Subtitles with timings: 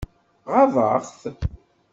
[0.53, 1.21] Ɣaḍeɣ-t?